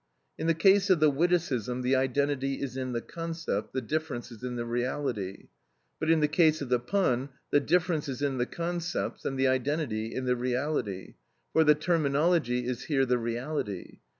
[0.35, 4.55] In the case of the witticism the identity is in the concept, the difference in
[4.55, 5.49] the reality,
[5.99, 9.47] but in the case of the pun the difference is in the concepts and the
[9.47, 11.13] identity in the reality,
[11.53, 13.99] for the terminology is here the reality.